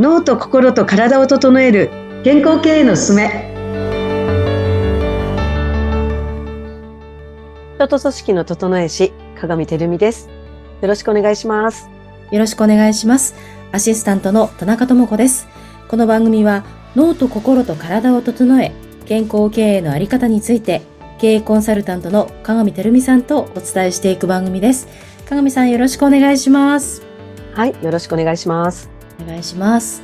[0.00, 1.90] 脳と心と体を整える
[2.24, 3.52] 健康経営のすすめ。
[7.74, 10.30] 人と組織の整え師鏡照美です。
[10.80, 11.90] よろしくお願いします。
[12.30, 13.34] よろしくお願いします。
[13.72, 15.46] アシスタントの田中智子です。
[15.88, 16.64] この番組は
[16.96, 18.72] 脳と心と体を整え
[19.04, 20.80] 健康経営のあり方について
[21.18, 24.88] 経営コンサルタントの鏡照美さんとお伝えしていく番組です。
[25.28, 27.02] 鏡さんよろしくお願いします。
[27.52, 30.02] はいよろしくお願いしますお願いします。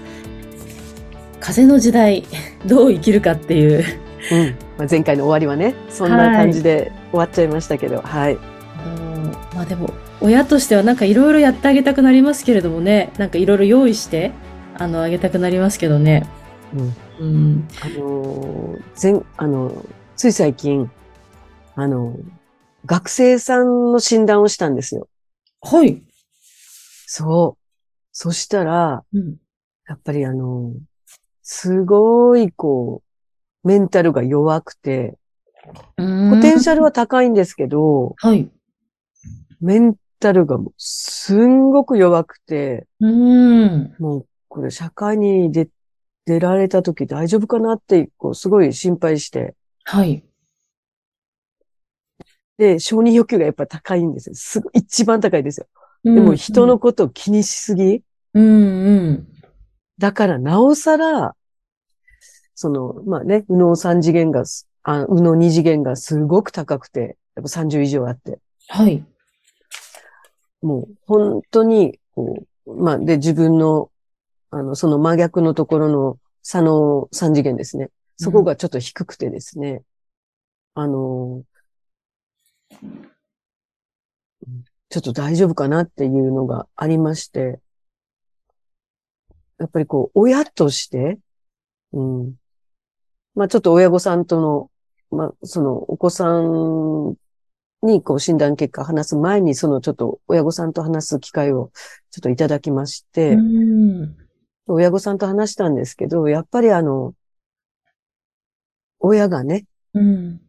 [1.40, 2.24] 風の時代
[2.66, 3.84] どう生きるかっていう、
[4.32, 4.54] うん。
[4.78, 13.12] まあ、前回の終わりはねそんな感じで終わっちゃいましたけどはい、はい、まあでも親としてはなんかいろいろやってあげたくなりますけれどもね。
[13.18, 14.32] なんかいろいろ用意して
[14.74, 16.26] あのあげたくなりますけどね。
[16.74, 19.84] うん、うん、あの前あの
[20.16, 20.90] つい最近
[21.74, 22.16] あの
[22.86, 25.08] 学生さんの診断をしたんですよ。
[25.60, 26.02] はい。
[27.06, 27.65] そう。
[28.18, 29.36] そしたら、うん、
[29.86, 30.72] やっぱりあの、
[31.42, 33.02] すごいこ
[33.62, 35.18] う、メンタルが弱くて、
[35.98, 38.50] ポテンシャルは高いんですけど、はい。
[39.60, 43.94] メンタルがもうすんごく弱くて、うん。
[43.98, 45.68] もうこれ社会に出、
[46.24, 49.54] 出られた時大丈夫かなって、こうすごい心配して。
[49.84, 50.24] はい。
[52.56, 54.34] で、承認欲求がやっぱ高いんですよ。
[54.34, 55.66] すごい、一番高いですよ。
[56.14, 58.02] でも人のことを気にしすぎ？
[58.34, 59.28] うんうん。
[59.98, 61.34] だからなおさら、
[62.54, 64.44] その、まあね、右脳三次元が、
[64.84, 68.38] あ右脳二次元がすごく高くて、やっぱ30以上あって。
[68.68, 69.04] はい。
[70.62, 73.90] もう本当に、こう、まあ、で、自分の、
[74.50, 77.90] あの、その真逆のところの左脳三次元ですね。
[78.16, 79.82] そこがちょっと低くてですね。
[80.76, 81.42] うん、あの、
[84.88, 87.60] ちょっと大丈夫かなっていうのがありまして、
[89.58, 91.18] やっぱりこう、親として、
[91.92, 92.34] うん。
[93.34, 94.70] まあちょっと親御さんとの、
[95.10, 97.16] まあそのお子さん
[97.82, 101.70] にこう診断結果話す前に、そのちょっと親御さんと話す機会を
[102.10, 103.36] ちょっといただきまして、
[104.66, 107.14] 親御さんと話したんですけど、やっぱりあの、
[108.98, 110.40] 親がね、うん、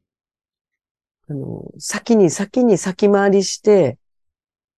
[1.30, 3.98] あの、先に先に先回りして、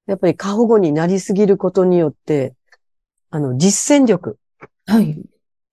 [0.10, 2.56] やっぱり過保護になりすぎることによって、
[3.30, 4.40] あの、実践力。
[4.88, 5.22] はい。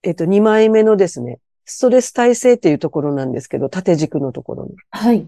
[0.02, 4.76] えっ、と、2枚目のですね、ストレス耐性っていうところなんですけど、縦軸のところに。
[4.91, 5.26] はい。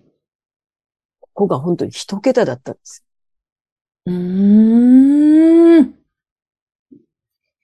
[1.20, 3.02] ここが本当に一桁だったんです。
[4.04, 5.94] うーん。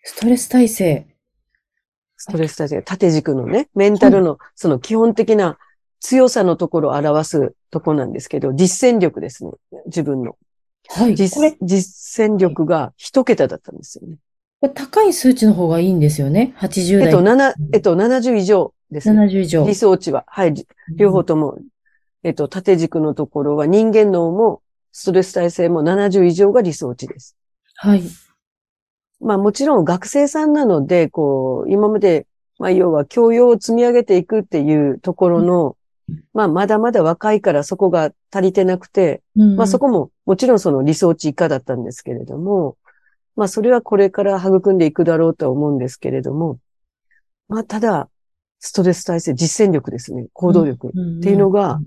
[0.02, 1.06] ストレス耐性。
[2.16, 2.80] ストレス耐性。
[2.80, 5.58] 縦軸のね、メンタルの、その基本的な
[6.00, 9.50] 強さのところを表すとこなんですけど、実践力ですね。
[9.84, 10.38] 自分の。
[10.88, 11.14] はい。
[11.14, 14.16] 実実践力が一桁だったんですよね。
[14.60, 16.54] これ高い数値の方がいいんですよね。
[16.58, 17.06] 80代。
[17.06, 19.20] えっと、7、えっと、70以上ですね。
[19.26, 19.66] 70以上。
[19.66, 20.24] 理想値は。
[20.26, 20.54] はい。
[20.96, 21.58] 両方とも、
[22.22, 24.62] えっと、縦軸のところは人間脳も
[24.92, 27.36] ストレス耐性も70以上が理想値です。
[27.76, 28.02] はい。
[29.20, 32.26] まあもちろん学生さんなので、こう、今まで、
[32.58, 35.76] まあ要は教養を積み上げていくっていうところの、
[36.32, 42.76] まあ、まだまだ若いからそこが足りてなくて、うん、まあそこももちろんその理想値以下だったんですけれども、
[43.36, 46.58] まあそれはこれから育んでいくだろうとは思うんですけれども、
[47.48, 48.08] まあただ、
[48.60, 50.90] ストレス耐性、実践力ですね、行動力っ
[51.22, 51.80] ていうのが、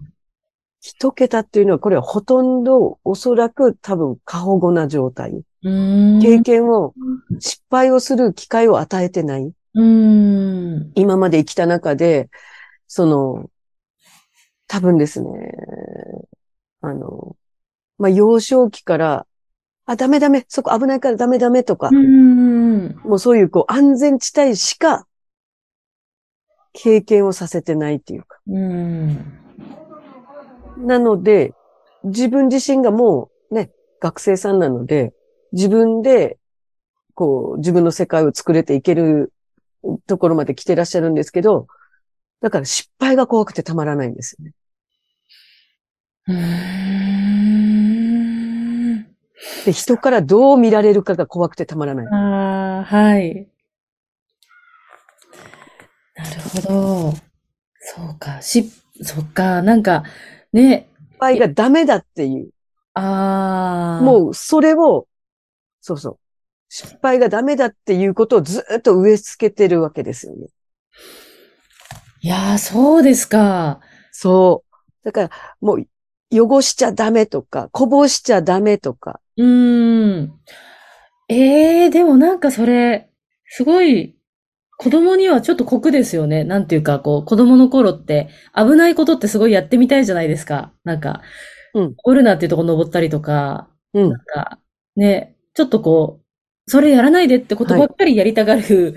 [0.80, 5.42] 一桁っていうのは、これはほとんどおそらく多分過保護な状態。
[5.64, 6.94] 経験を、
[7.40, 9.52] 失敗をする機会を与えてない。
[10.96, 12.30] 今まで生きた中で、
[12.88, 13.50] その、
[14.68, 15.30] 多分ですね、
[16.82, 17.36] あの、
[17.98, 19.26] まあ、幼少期から、
[19.86, 22.96] あ、ダメダメ、そこ危ないからダメダメとか、うん。
[23.04, 25.08] もうそういうこう安全地帯しか
[26.74, 28.40] 経験をさせてないっていうか。
[28.48, 29.40] うん。
[30.78, 31.54] なので、
[32.04, 35.13] 自分自身がもうね、学生さんなので、
[35.54, 36.38] 自分で、
[37.16, 39.34] こう、自分の世界を作れていける
[40.06, 41.68] ところまで来てらっしゃるんですけど、
[42.42, 44.54] だから失敗が怖くてたまらないんですよね。
[49.66, 52.07] で、人からどう見られるかが怖くてたまらない。
[52.07, 53.48] ああ、はい。
[56.16, 57.13] なるほど。
[57.80, 58.42] そうか。
[58.42, 59.62] し、そっか。
[59.62, 60.04] なんか、
[60.51, 60.89] ね。
[61.12, 62.50] 失敗がダメだっていう。
[62.94, 64.04] ああ。
[64.04, 65.07] もう、それを、
[65.81, 66.19] そうそう。
[66.69, 70.48] 失敗がダメだっていうことをずっと植え付けてるわけですよね。
[72.22, 73.80] いやー、そうですか。
[74.12, 75.06] そう。
[75.06, 75.30] だから、
[75.62, 75.88] もう、
[76.31, 79.22] 汚しちゃダメとか、こぼしちゃダメとか。
[79.38, 80.40] うーん。
[81.30, 83.10] ええー、でもなんかそれ、
[83.46, 84.16] すごい、
[84.78, 86.44] 子供にはちょっと酷ですよね。
[86.44, 90.74] なんていうか、こう、子供の頃って、危ないことってすごいやってみたいじゃないですか。
[90.84, 91.22] なんか、
[91.74, 94.22] うんオルナっていうとこ登ったりとか、うんなん。
[94.25, 94.60] か、
[94.96, 96.22] ね、ちょっとこ
[96.68, 98.96] う、それやらないでってことばっかりやりたがる。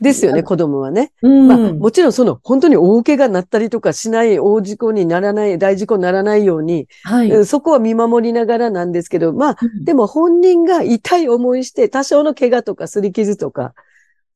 [0.00, 1.12] ですよね、子供はね。
[1.22, 1.48] うん。
[1.48, 7.30] まあ、もちろんその、本当に大怪我になったりとかしない、大事故にならない、大事故にならないように、はい。
[7.30, 13.74] うんそこは見守りながらなんですけど、まあ、うんでも本人が痛い思いして、多少の怪我とか擦り傷とか、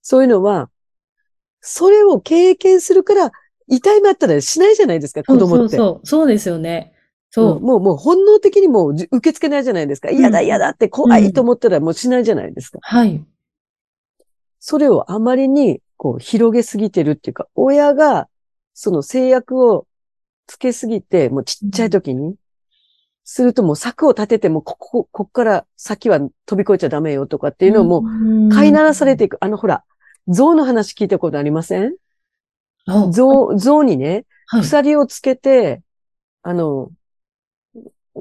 [0.02, 0.68] そういうのは、
[1.60, 3.32] それを経験するから、
[3.66, 5.76] 痛い目あったらしないじゃないですか、子供って。
[5.76, 6.28] そうそうそう。
[6.28, 6.92] ですよね。
[7.30, 7.56] そう。
[7.56, 10.10] うんもう、もう本能的にもうじ受け付けないじゃないですか。
[10.10, 12.78] 嫌だうん嫌だって怖いと思ったらもうしないじゃないですか。
[12.82, 13.24] はい。
[14.66, 18.30] それをあまりにこう広げすぎてるっていうか、親が
[18.72, 19.86] その制約を
[20.46, 22.36] つけすぎて、もうちっちゃい時に、
[23.24, 29.36] するともう柵を立てても、ここ、こっから先は飛び越えちゃダメよとかっていうのをもう、う飼いならされていく。
[29.40, 29.84] あのほら、
[30.28, 31.94] 象の話聞いたことありません？
[32.86, 34.62] あ象、象にね、はい。
[34.62, 35.82] 鎖をつけて、
[36.42, 36.90] あの、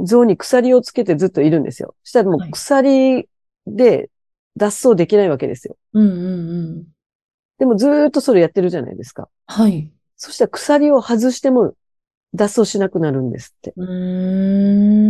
[0.04, 1.96] 象に鎖をつけてずっといるんですよ。
[2.04, 3.30] そしたらもはいう鎖
[3.66, 4.10] で
[4.58, 5.78] 脱走できないわけですよ。
[5.94, 6.20] うんうんう
[6.82, 6.84] ん。
[7.60, 9.30] でもずーっとそれやってるじゃないですか。
[9.48, 9.92] はい。
[10.16, 11.74] そしたら鎖を外しても
[12.34, 13.74] 脱走しなくなるんですって。
[13.76, 15.08] うー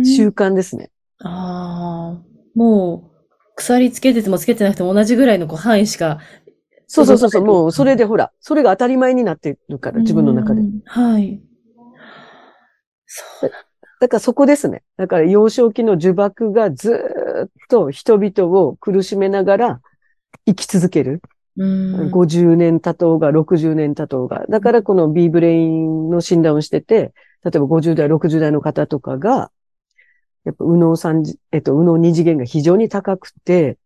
[0.00, 0.04] ん。
[0.04, 0.90] 習慣ですね。
[1.20, 2.22] ああ、
[2.54, 3.16] もう、
[3.56, 6.20] 鎖つけててもつけてなくても同じぐらいのこう範囲しか。
[6.86, 10.64] そうそうそうそう、もうそれでほら、それが当たり前になってるから、自分の中でう。
[10.64, 10.80] ん。
[10.84, 11.42] はい。
[13.06, 13.50] そう。
[14.00, 14.82] だからそこですね。
[14.96, 16.96] だから幼少期の呪縛がずー
[17.44, 19.80] っと人々を苦しめながら
[20.46, 21.22] 生き続ける。
[21.56, 22.10] うん。
[22.10, 24.44] 50年経とうが60年経とうが。
[24.48, 29.50] だからこの B ブレインの診断をしてて、例えば50代、60代の方とかが、
[30.44, 33.78] やっぱ右脳三次、えっと、右脳二次元が非常に高くて、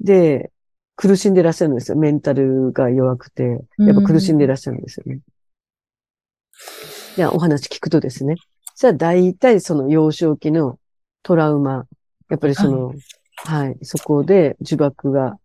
[0.00, 0.50] で、
[0.96, 1.96] 苦しんでらっしゃるんですよ。
[1.96, 5.20] メンタルが弱くて、やっぱ苦しんでらっしゃるんですよね。
[7.16, 8.36] じゃあお話聞くとですね。
[8.74, 10.78] じゃあ大体その幼少期の
[11.22, 11.86] トラウマ、
[12.28, 12.94] やっぱりその、
[13.36, 15.38] はい、そこで呪縛が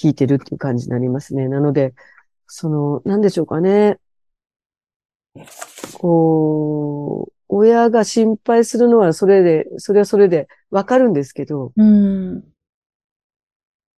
[0.00, 1.48] 効いてるっていう感じになりますね。
[1.48, 1.94] なので、
[2.46, 3.98] その、なんでしょうかね。
[5.98, 12.44] こう、親が心配するのはそれで、それはそれでわかるんですけど、うん。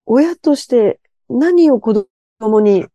[0.05, 2.07] 親として何を子
[2.39, 2.85] 供に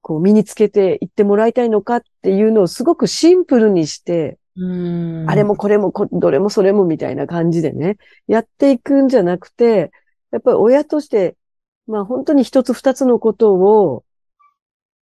[0.00, 5.30] こう身につけていってもらいたいのかっていうのをすごくシンプルにして、うん。
[5.30, 7.96] あれもこれもこどれもそれもみたいな感じでね、
[8.26, 9.90] やっていくんじゃなくて、
[10.30, 11.36] やっぱり親として、
[11.86, 14.04] まあ本当に一つ二つのことを、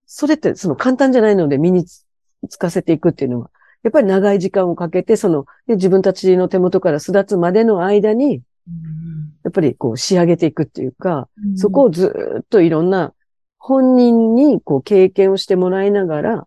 [0.07, 2.05] それってその簡単じゃないので身につ
[2.49, 3.51] つかせていくっていうのは、
[3.83, 8.37] やっぱり長い時間をかけて、その、ね自分たちの手元から巣立つまでの間に、
[8.69, 13.15] うん、やっぱりこう仕上げていくっていうか、うんそこをずーっといろんな
[13.59, 16.47] 本人にこう経験をしてもらいながら、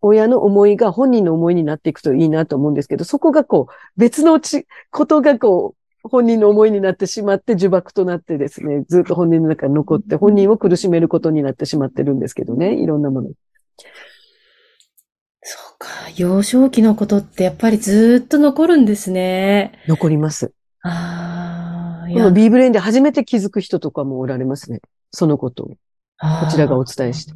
[0.00, 13.30] 親の思いが本人の思いになっていくといいなと思うんですけど、そこがこう別のち、ことがこう本人の思いになってしまって呪縛となってですね、ずっと本人の中に残って本人を苦しめることになってしまってるんですけどね、いろんなもの。
[15.42, 15.88] そうか。
[16.16, 19.72] 幼少期のことってやっぱりずーっと残るんですね。
[19.88, 20.52] 残ります。
[20.82, 24.80] ああ、いやこの B ブレインで初めて気づく人とかもおられますね。
[25.10, 25.66] そのことを。
[25.68, 25.76] こ
[26.50, 27.34] ちらがお伝えして。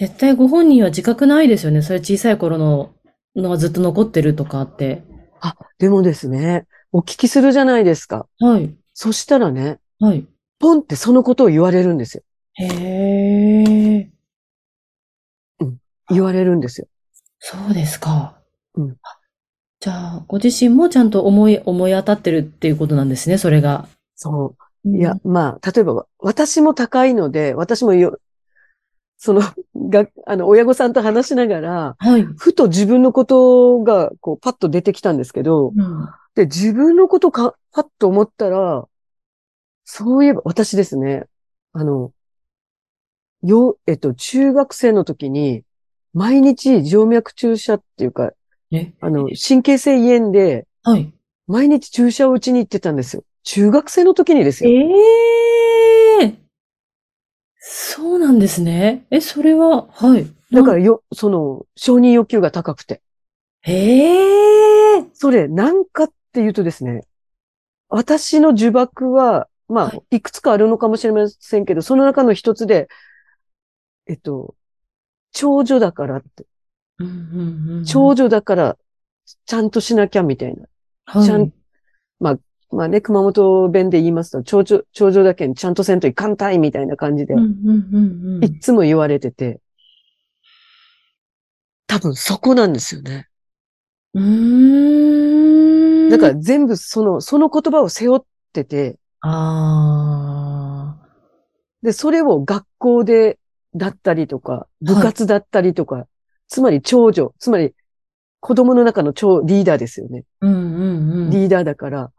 [0.00, 1.82] 絶対ご本人は自覚ないですよね。
[1.82, 2.94] それ小さい頃の
[3.36, 5.02] のがずっと残ってるとかって。
[5.42, 8.26] あ、でもですね、お聞きするじゃないですか。
[8.38, 8.74] はい。
[8.94, 10.26] そしたらね、はい。
[10.58, 12.22] ポンってそのことを言われるんですよ。
[12.54, 14.10] へえ。
[16.08, 16.86] 言われるんですよ。
[17.38, 18.40] そうですか。
[18.76, 18.96] うん
[19.82, 23.88] じゃあ、ご自身もちゃんと思い、思い当たってるっていうことなんですね、それが。
[24.14, 24.54] そ
[24.84, 24.96] う。
[24.96, 28.18] いや、まあ、例えば、私も高いので、私もよ、
[29.22, 29.42] その、
[29.76, 32.22] が、あの、親御さんと話しながら、はい。
[32.38, 36.08] ふと自分のことが、こう、パッと出てきたんですけど、うん。
[36.34, 38.88] で、自分のことか、パッと思ったら、
[39.84, 41.26] そういえば、私ですね、
[41.74, 42.12] あの、
[43.42, 45.64] よ、えっと、中学生の時に、
[46.14, 48.32] 毎日静脈注射っていうか、
[48.72, 51.12] え、あの、神経性胃炎で、はい。
[51.46, 53.24] 毎日注射を打ちに行ってたんですよ。
[53.42, 54.70] 中学生の時にですよ。
[54.70, 55.99] ええ
[57.60, 59.06] そうなんですね。
[59.10, 60.26] え、それは、はい。
[60.50, 63.02] だからよ、その、承認欲求が高くて。
[63.62, 67.06] ええそれ、なんかっていうとですね、
[67.90, 72.88] 私の呪縛は、まあ、いくつかあるのかもしれませんけど、その中の一つで、
[74.06, 74.54] えっと、
[75.32, 76.46] 長女だからって、
[76.98, 77.84] うんうんうん。
[77.84, 78.78] 長女だから、
[79.44, 80.66] ちゃんとしなきゃみたいな。
[81.04, 81.52] はいちゃん
[82.20, 82.38] まあ
[82.72, 87.34] ね、熊本弁で言いますと、長女、長女だけにちゃんとせんといかんたいみたいな感じで、
[88.42, 89.60] いっつも言われてて、
[91.86, 93.28] 多分そこなんですよね。
[94.14, 96.08] うーん。
[96.10, 98.20] だから全部その、その言葉を背負っ
[98.52, 101.08] てて、ああ。
[101.82, 103.38] で、それを学校で、
[103.74, 106.06] だったりとか、部活だったりとか、
[106.48, 107.74] つまり長女、つまり
[108.40, 110.24] 子供の中の超リーダーですよね。
[110.40, 111.30] うんうんうん。
[111.30, 112.10] リーダーだから。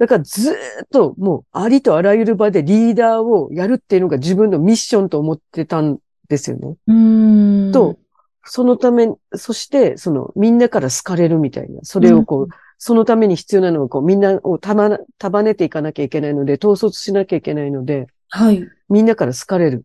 [0.00, 0.56] だからずーっ
[0.90, 5.98] ともうありとあらゆる場でリーダーをやるっていうのが自分のミッションと思ってたん
[6.30, 6.76] ですよね。
[6.86, 7.72] うーん。
[7.72, 7.98] と、
[8.42, 11.80] そのため、そして、そのみんなから好かれるみたいな。
[11.82, 18.66] それをこう、そのために必要なのはこうみんなを束な束ねていかなきゃいけないので、統率しなきゃいけないので、はい。
[18.88, 19.84] みんなから好かれる。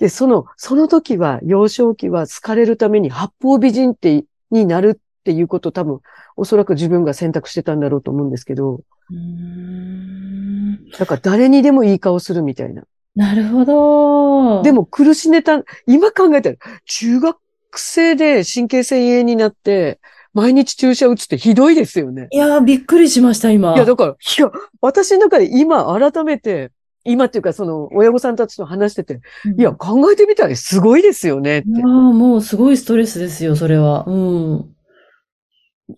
[0.00, 6.00] で、その、その時は、幼少期は好かれるために八方美人って、になるっていうことを多分、
[6.38, 10.88] おそらく自分が選択してたんだろうと思うんですけど、うーん。
[10.98, 12.84] だから誰にでもいい顔するみたいな。
[13.14, 14.62] なるほど。
[14.62, 16.56] でも苦しねた、今考えたら、
[16.86, 17.38] 中学
[17.74, 20.00] 生で神経線炎になって、
[20.32, 22.28] 毎日注射打つってひどいですよね。
[22.30, 23.74] いやー、びっくりしました、今。
[23.74, 26.70] いや、だから、いや、私の中で今改めて、
[27.04, 31.78] 今っていうかその親御さんたちと話してて、うんいや、考えてみたらすごいですよねっていや。
[31.80, 34.04] ーもうすごいストレスですよ、それは。
[34.06, 34.77] うん。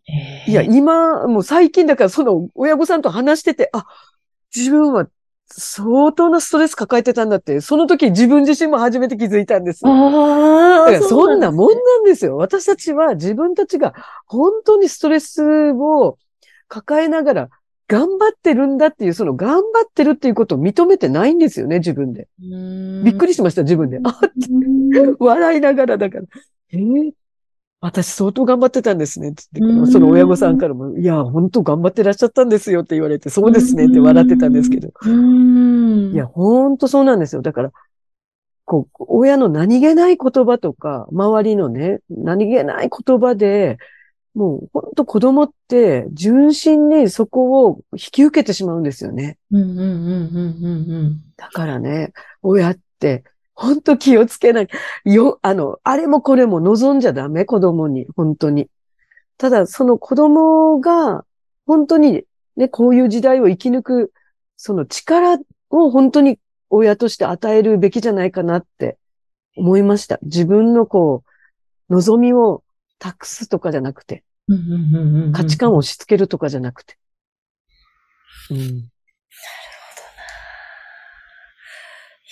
[0.09, 3.87] えーいや、今、もう最近だからその親御さんと話してて、あ、
[4.55, 5.07] 自分は
[5.49, 9.83] 相当なストレス抱えてたんだって、その時自分自身も初めて気づいたんです。
[9.83, 12.37] だああ、からそんなもんねなんですよ。
[12.37, 13.95] 私たちは自分たちが
[14.27, 16.19] 本当にストレスを
[16.69, 17.49] 抱えながら
[17.89, 22.29] 頑張ってるんだっていう、その頑張ってるっていうことを認めてないんですよね、自分で。
[22.39, 23.29] びっくり。
[23.31, 23.99] りしました、自分で。
[24.05, 24.19] あ、
[24.51, 26.25] うん笑いながらだから。
[26.73, 27.13] えー
[27.81, 29.33] 私相当頑張ってたんですね。
[29.33, 34.91] つってうんその親御さんからも、いや、本当頑張ってらっしゃったんですよって言われて、そうですねって笑ってたんですけど。
[35.03, 36.13] うん。
[36.13, 37.41] いや、本当そうなんですよ。
[37.41, 37.73] だから、
[38.67, 43.79] こう、親の何気ない言葉とか、周りのね、何気ない言葉で、
[44.35, 49.39] もう本当子供って純真にそこを引き受けてしまうんですよね。
[51.37, 53.25] だからね、親って、
[53.61, 55.11] 本当気をつけなきゃ。
[55.11, 58.71] よ、あの、あれもこれも望んじゃダメ、子供に、本当に。
[59.37, 61.27] ただ、その子供が、
[61.67, 62.25] 本当に
[62.57, 64.13] ね、こういう時代を生き抜く、
[64.57, 65.37] その力
[65.69, 66.39] を本当に
[66.71, 68.97] 親として与えるべきじゃないかなって
[69.59, 70.19] 思いました。
[70.23, 71.23] 自分のこ
[71.91, 72.65] う、望みを
[72.99, 74.25] 託すとかじゃなくて、
[75.33, 76.97] 価値観を押し付けるとかじゃなくて。
[78.53, 78.91] うん。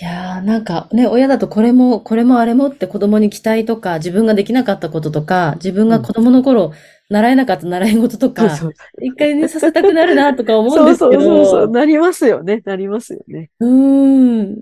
[0.00, 6.72] いやーなんかね、親だとこれも、これもあれもって子供に期待とか、自分ができなかったこととか、自分が子供の頃
[7.10, 11.22] 習えなかった習い事とか、そう一回ね、させたくなるなとか思うんそうですけど。
[11.22, 12.62] そうそうそう、なりますよね。
[12.64, 13.50] なりますよね。
[13.58, 14.54] うーん。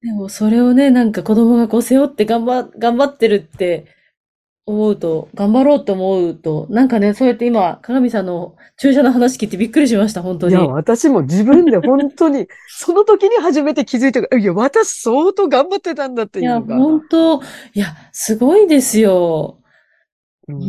[0.00, 3.86] でもそれをね、なんか子供がこう背負って頑張、頑張ってるって
[4.68, 10.54] 思うと、頑張ろうと思うと、なんかね、そうやって今、鏡さんの注射の話聞いてびっくりしました、本当に。
[10.54, 16.76] いや、私も自分で本当に、 その時に初めて気づいたいや、私相当頑張ってたんだっていや、いうのが。
[16.76, 17.40] 本当、い
[17.74, 19.58] や、すごいですよ。
[20.48, 20.60] ううん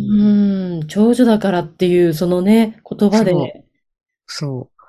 [0.81, 3.31] ーん、長女だからっていう、そのね、言葉で。
[3.31, 3.65] そう
[4.27, 4.79] そう。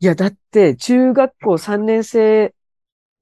[0.00, 2.54] いや、だって、中学校3年生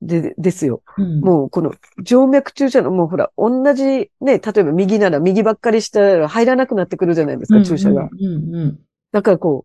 [0.07, 0.83] で、ですよ。
[0.99, 8.09] うんもう、この、静脈注射の、もうほら、同じね、例えば右なら右ばっかりしたら入らなくなってくるじゃないですか、注射が。
[8.13, 8.79] うんうんうん
[9.13, 9.65] だからこ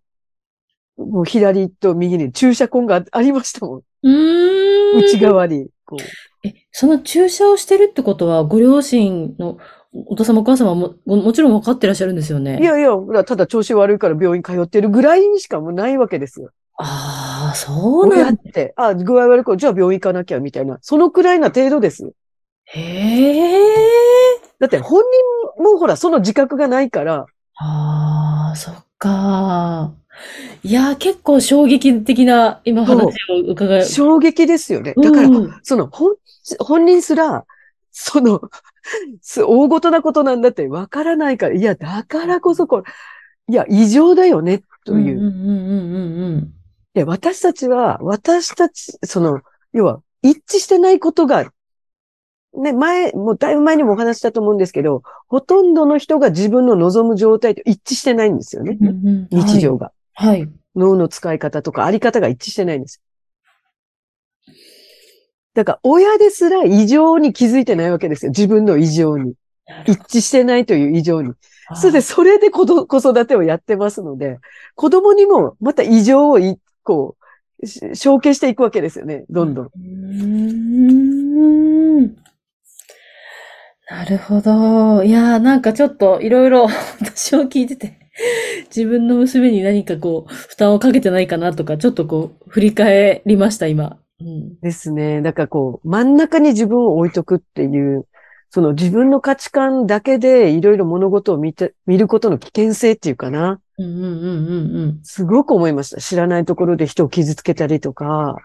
[0.98, 3.82] う、もう左と右に注射痕があありましたもん。
[4.04, 4.98] うん。
[5.00, 5.70] 内側に。
[5.86, 9.58] こうえ、その注射をしてるってことは、ご両親の
[9.92, 12.60] お父様お母様もももちろん分かってらっしゃるんですよね。
[12.62, 16.52] いやいや、ほらただ調子悪いから病院通ってるぐらいにしかもうないわけですよ。
[16.82, 18.42] ああ、そうなんだ。
[18.42, 20.80] 親って、あ、具合悪いから、じゃあ病院行かなきゃ、みたいな。
[20.82, 22.14] そのくらいな程度ですよ。
[22.66, 24.40] へえ。
[24.60, 25.04] だって本
[25.58, 29.92] 人もほら、その自覚がないから、ああ、そっか。
[30.64, 33.86] いやー、結構衝撃的な今話を伺い。
[33.86, 34.94] 衝撃ですよね。
[34.96, 36.16] だから、うんその本、
[36.60, 37.46] 本人すら、
[37.92, 38.42] その、
[39.22, 42.84] す大ごとなことなんだってわからないから、いや、だからこそこれ、
[43.50, 45.18] いや、異常だよね、という。
[45.18, 46.59] うんうんうんうんうんい
[46.94, 49.42] や、私たちは、私たち、その、
[49.74, 51.52] 要は、一致してないことが、
[52.58, 58.78] ね、前、もうだいぶ前にもお話ししたと思うんですけど、ほとんどの人が自分の望む状態と一致してないんですよね。
[58.82, 59.28] うんうんうん。
[59.32, 59.92] 日常が。
[60.14, 60.40] はい。
[60.40, 60.50] はい。
[60.76, 63.02] 脳の使い方とかあり方が一致してないんです。
[65.54, 68.32] だから、親ですら異常に気づいてないわけですよ。
[68.32, 69.34] 自分の異常に。
[69.86, 71.34] 一致してないという異常に。
[71.76, 74.40] それで、それで子ど子育てをやってますので、
[74.76, 76.58] 子供にもまた異常をい、
[76.90, 77.16] こ
[77.62, 79.66] う、し承継していくわけですよね、どんどん。
[79.66, 79.80] うー
[82.02, 82.16] ん
[83.92, 85.04] なるほど。
[85.04, 86.68] いやー、なんかちょっといろいろ
[87.00, 88.00] 私を聞いてて、
[88.76, 94.00] 自分の娘に何かこう、負担をかけてないかなとか、ちょっとこう、振り返りました、今。
[94.20, 94.60] うん。
[94.62, 95.22] ですね。
[95.22, 98.06] だからこう、真ん中に自分を置いとくっていう、
[98.52, 103.60] その自分の価値観だけでいろいろ物事を見て、見ることの危険性っていうかな。
[103.78, 106.02] うんうんうんうんうんすごく思いました。
[106.02, 108.36] 知らないところで人を傷つけたりとか、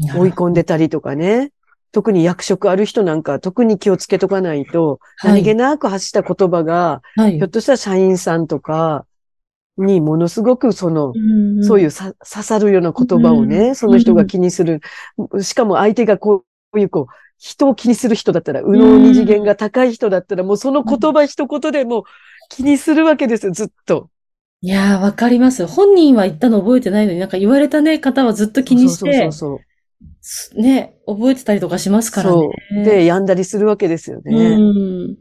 [0.00, 0.20] うん。
[0.20, 1.52] 追い込んでたりとかね。
[1.90, 7.48] 特に役職ある人なんか特に気をつけとかないと、はい何気なく発した言葉が、はいひょっ。
[7.48, 9.04] としたら社員さんとか
[9.78, 11.12] にものすごくその、
[11.62, 14.80] そういううさ刺さるような言葉をね、うんその人が気にする。
[15.40, 22.02] しかも相手がこういうこう、人を気にする人だったら、右脳二次元が高い人だったら、もうその言葉一言でもう
[22.50, 24.10] 気にするわけですよ、ずっと。
[24.60, 25.66] いやー、わかります。
[25.66, 29.58] 本人は言ったの覚えてないのになんか言われたね、方はずっと気にしてそうそう、そう
[30.20, 32.30] すね、覚えてたりとかしますから。
[32.30, 32.36] ね。
[32.36, 32.84] そう。
[32.84, 34.56] で、病んだりするわけですようね。
[34.56, 35.16] ん。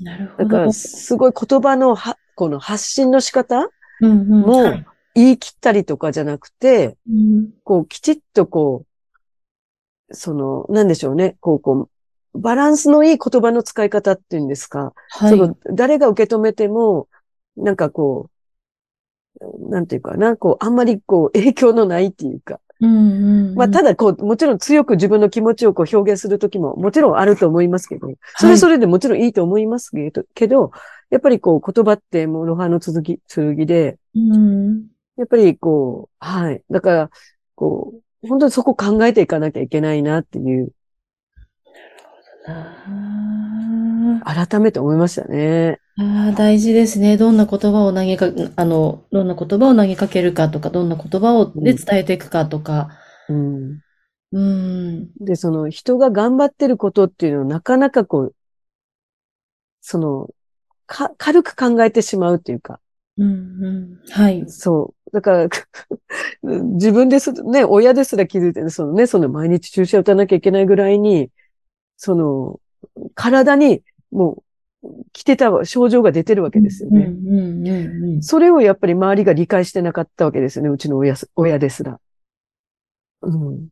[0.00, 0.44] なるほど。
[0.44, 3.68] だから、すごい言葉のは、この発信の仕方
[4.00, 8.86] もはい言い切ったりとかじゃなくて、うんこう、きちっとこう、
[10.12, 11.36] その、なんでしょうね。
[11.40, 11.88] こう、こ
[12.34, 14.92] う、バランスのいい言葉の使い方っていうんですか。
[15.10, 15.30] はい。
[15.30, 17.08] その、誰が受け止めても、
[17.56, 18.30] なんかこ
[19.40, 22.60] う、なんていうかな、こう、あんまりこう、影響のないっていうか。
[22.80, 30.72] うんうんうんまあ、ただこう、もちろん強く自分の気持ちをこう表現するときも、もちろんあると思いますけど、それそれでもちろんいいと思いますけど、けど
[31.10, 36.62] やっぱりこう、言葉ってもう、ロハの続き、剣で、うんやっぱりこう、はい。
[36.70, 37.10] だから、
[37.54, 40.72] こう、本当にそこ考えていかなきゃいけないなっていう、
[42.46, 45.78] あ改めて思いましたね。
[45.98, 47.16] ーあー、大事ですね。
[47.16, 48.26] どんな言葉を投げか、
[48.56, 52.90] あの、どんな言葉を投げかけるかとか、どんな言葉をで伝えていくかとか。
[53.28, 53.80] うん。
[54.32, 55.10] うん。
[55.20, 58.34] で、その人が頑張ってることっていうのをなかなかこう、
[59.80, 60.30] その、
[60.86, 62.80] か、軽く考えてしまうっていうか、
[63.18, 64.10] うんうん。
[64.10, 64.44] はい。
[64.48, 65.01] そう。
[65.12, 65.48] だから、
[66.42, 71.30] 自分です、ね、親ですら気づいてね、そのね、その毎日注射打たなきゃいけないぐらいに、
[71.96, 72.60] その、
[73.14, 74.42] 体にも
[74.82, 77.04] う、来てた症状が出てるわけですよね。
[77.04, 78.22] うんうんうんうん。
[78.22, 82.00] それをやっぱり周りが理解してなかったわけですよね、うちの親す、親ですら。
[83.22, 83.68] うん。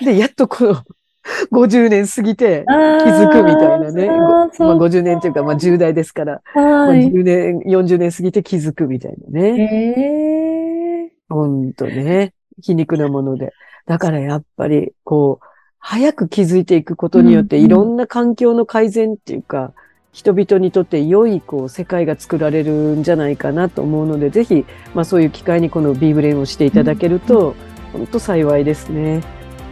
[0.00, 0.82] で、やっとこの、
[1.52, 4.06] 50年過ぎて気づくみたいなね。
[4.06, 7.10] まあ、そう50年というか、まあ10代ですから、まあ、はい。
[7.10, 11.10] 10年、40年過ぎて気づくみたいなね。
[11.28, 12.32] ほんとね。
[12.62, 13.52] 皮肉なもので。
[13.86, 15.46] だからやっぱり、こう、
[15.78, 19.72] 早く気づいていくことによって、いろんな環境の改善っていうか、
[20.12, 24.64] 人々にとって良い、こう、世界が作られるんじゃないかなと思うので、ぜひ、
[24.94, 27.54] まあそういう機会にこのビーブレインをしていただけると、
[27.92, 29.22] 本当幸いですね。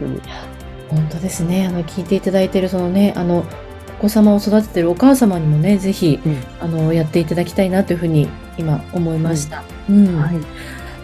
[0.01, 0.56] うん
[0.89, 1.67] 本当ですね。
[1.67, 3.45] あの、聞いていただいている、そのね、あの、
[3.99, 9.63] お子様を育てているお母様にもね、ぜひ、うんあの、やっていただきたいなというふうに、今、思いました。
[9.89, 10.19] うん。
[10.19, 10.35] はい。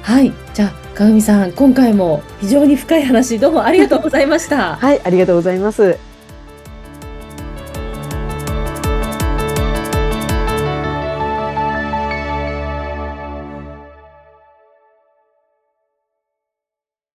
[0.02, 0.34] はい。
[0.54, 4.76] じゃあ、かぐみさん、今回も非常に深い話、どうもありがとうございました。
[4.76, 6.13] はい、ありがとうございます。